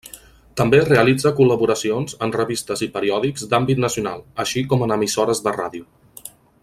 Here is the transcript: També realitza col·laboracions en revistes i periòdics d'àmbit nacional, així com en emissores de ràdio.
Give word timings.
També 0.59 0.77
realitza 0.85 1.31
col·laboracions 1.39 2.15
en 2.27 2.33
revistes 2.37 2.83
i 2.87 2.89
periòdics 2.95 3.45
d'àmbit 3.53 3.83
nacional, 3.85 4.25
així 4.45 4.65
com 4.73 4.87
en 4.87 4.97
emissores 4.97 5.45
de 5.49 5.55
ràdio. 5.61 6.33